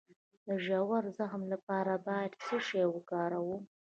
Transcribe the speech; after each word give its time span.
د 0.47 0.49
ژور 0.65 1.03
زخم 1.17 1.43
لپاره 1.53 1.93
باید 2.07 2.31
څه 2.43 2.57
شی 2.67 2.83
وکاروم؟ 2.89 3.63